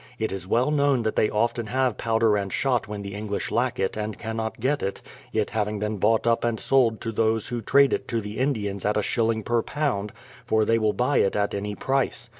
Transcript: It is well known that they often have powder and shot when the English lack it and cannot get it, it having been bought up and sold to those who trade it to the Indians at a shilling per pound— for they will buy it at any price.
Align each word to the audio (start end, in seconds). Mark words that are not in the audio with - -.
It 0.17 0.31
is 0.31 0.47
well 0.47 0.71
known 0.71 1.03
that 1.03 1.15
they 1.15 1.29
often 1.29 1.67
have 1.67 1.95
powder 1.95 2.35
and 2.35 2.51
shot 2.51 2.87
when 2.87 3.03
the 3.03 3.13
English 3.13 3.51
lack 3.51 3.77
it 3.79 3.95
and 3.95 4.17
cannot 4.17 4.59
get 4.59 4.81
it, 4.81 4.99
it 5.31 5.51
having 5.51 5.77
been 5.77 5.97
bought 5.97 6.25
up 6.25 6.43
and 6.43 6.59
sold 6.59 6.99
to 7.01 7.11
those 7.11 7.49
who 7.49 7.61
trade 7.61 7.93
it 7.93 8.07
to 8.07 8.19
the 8.19 8.39
Indians 8.39 8.83
at 8.83 8.97
a 8.97 9.03
shilling 9.03 9.43
per 9.43 9.61
pound— 9.61 10.11
for 10.47 10.65
they 10.65 10.79
will 10.79 10.93
buy 10.93 11.17
it 11.19 11.35
at 11.35 11.53
any 11.53 11.75
price. 11.75 12.29